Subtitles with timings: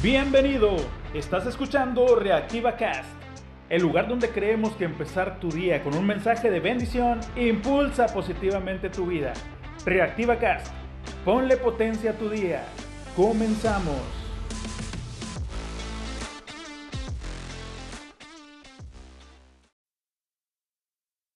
[0.00, 0.76] Bienvenido,
[1.12, 3.10] estás escuchando Reactiva Cast,
[3.68, 8.90] el lugar donde creemos que empezar tu día con un mensaje de bendición impulsa positivamente
[8.90, 9.32] tu vida.
[9.84, 10.72] Reactiva Cast,
[11.24, 12.64] ponle potencia a tu día.
[13.16, 14.00] Comenzamos.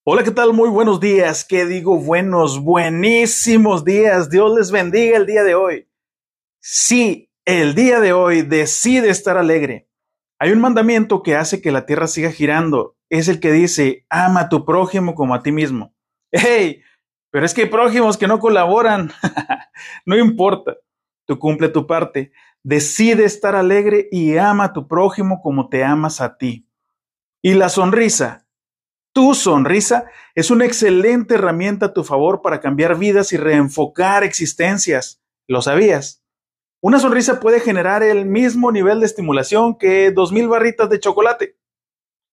[0.05, 0.53] Hola, ¿qué tal?
[0.53, 1.43] Muy buenos días.
[1.43, 1.97] ¿Qué digo?
[1.97, 4.29] Buenos, buenísimos días.
[4.29, 5.89] Dios les bendiga el día de hoy.
[6.61, 9.89] Sí, el día de hoy decide estar alegre.
[10.39, 12.97] Hay un mandamiento que hace que la tierra siga girando.
[13.09, 15.93] Es el que dice, ama a tu prójimo como a ti mismo.
[16.31, 16.81] ¡Hey!
[17.31, 19.11] Pero es que hay prójimos que no colaboran.
[20.05, 20.77] no importa.
[21.25, 22.31] Tú cumple tu parte.
[22.63, 26.67] Decide estar alegre y ama a tu prójimo como te amas a ti.
[27.41, 28.47] Y la sonrisa,
[29.13, 35.21] tu sonrisa, es una excelente herramienta a tu favor para cambiar vidas y reenfocar existencias.
[35.47, 36.22] ¿Lo sabías?
[36.83, 41.55] Una sonrisa puede generar el mismo nivel de estimulación que 2.000 barritas de chocolate.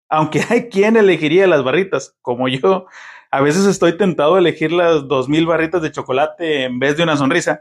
[0.08, 2.86] Aunque hay quien elegiría las barritas, como yo,
[3.30, 7.18] a veces estoy tentado a elegir las 2.000 barritas de chocolate en vez de una
[7.18, 7.60] sonrisa.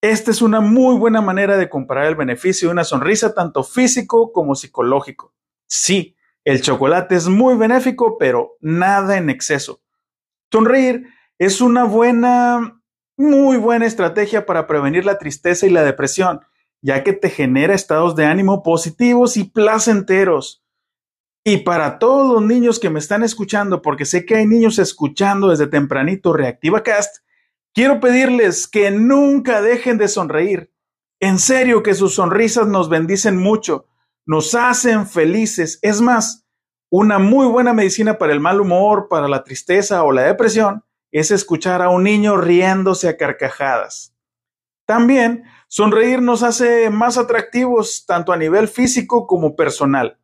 [0.00, 4.32] Esta es una muy buena manera de comparar el beneficio de una sonrisa, tanto físico
[4.32, 5.32] como psicológico.
[5.68, 9.80] Sí, el chocolate es muy benéfico, pero nada en exceso.
[10.50, 11.06] Sonreír
[11.38, 12.81] es una buena
[13.22, 16.40] muy buena estrategia para prevenir la tristeza y la depresión,
[16.82, 20.64] ya que te genera estados de ánimo positivos y placenteros.
[21.44, 25.48] Y para todos los niños que me están escuchando, porque sé que hay niños escuchando
[25.48, 27.18] desde tempranito Reactiva Cast,
[27.72, 30.72] quiero pedirles que nunca dejen de sonreír.
[31.20, 33.86] En serio que sus sonrisas nos bendicen mucho,
[34.26, 35.78] nos hacen felices.
[35.82, 36.44] Es más,
[36.90, 41.30] una muy buena medicina para el mal humor, para la tristeza o la depresión es
[41.30, 44.14] escuchar a un niño riéndose a carcajadas.
[44.86, 50.18] También, sonreír nos hace más atractivos tanto a nivel físico como personal.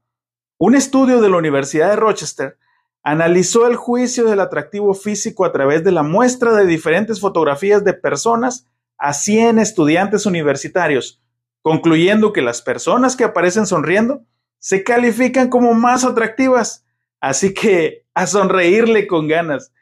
[0.59, 2.59] Un estudio de la Universidad de Rochester
[3.03, 7.95] analizó el juicio del atractivo físico a través de la muestra de diferentes fotografías de
[7.95, 8.67] personas
[8.99, 11.23] a 100 estudiantes universitarios,
[11.63, 14.25] concluyendo que las personas que aparecen sonriendo
[14.59, 16.85] se califican como más atractivas.
[17.21, 19.73] Así que a sonreírle con ganas.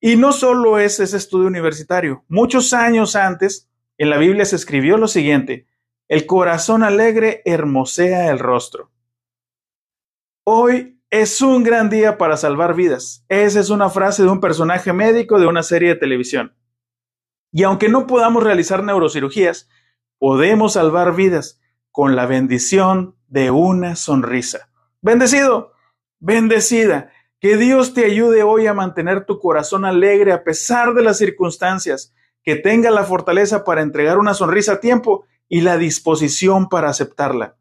[0.00, 2.24] Y no solo es ese estudio universitario.
[2.28, 3.68] Muchos años antes,
[3.98, 5.66] en la Biblia se escribió lo siguiente,
[6.08, 8.92] el corazón alegre hermosea el rostro.
[10.44, 13.24] Hoy es un gran día para salvar vidas.
[13.28, 16.54] Esa es una frase de un personaje médico de una serie de televisión.
[17.52, 19.68] Y aunque no podamos realizar neurocirugías,
[20.18, 24.68] podemos salvar vidas con la bendición de una sonrisa.
[25.00, 25.72] Bendecido,
[26.18, 27.10] bendecida.
[27.46, 32.12] Que Dios te ayude hoy a mantener tu corazón alegre a pesar de las circunstancias,
[32.42, 37.54] que tenga la fortaleza para entregar una sonrisa a tiempo y la disposición para aceptarla.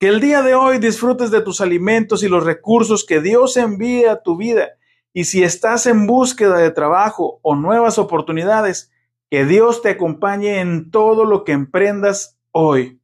[0.00, 4.10] Que el día de hoy disfrutes de tus alimentos y los recursos que Dios envía
[4.10, 4.70] a tu vida.
[5.12, 8.90] Y si estás en búsqueda de trabajo o nuevas oportunidades,
[9.30, 13.00] que Dios te acompañe en todo lo que emprendas hoy.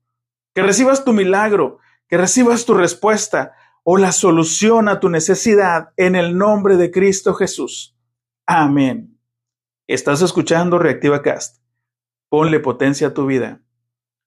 [0.52, 1.78] Que recibas tu milagro,
[2.08, 3.52] que recibas tu respuesta,
[3.84, 7.96] o la solución a tu necesidad en el nombre de Cristo Jesús.
[8.46, 9.20] Amén.
[9.86, 11.62] Estás escuchando Reactiva Cast.
[12.30, 13.60] Ponle potencia a tu vida.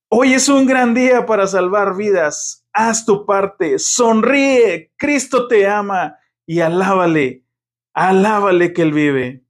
[0.10, 2.66] Hoy es un gran día para salvar vidas.
[2.72, 3.80] Haz tu parte.
[3.80, 4.94] Sonríe.
[4.96, 7.44] Cristo te ama y alábale.
[7.94, 9.44] Alábale que Él vive.